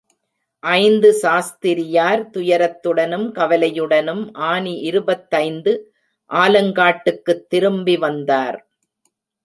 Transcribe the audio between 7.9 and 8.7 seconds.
வந்தார்.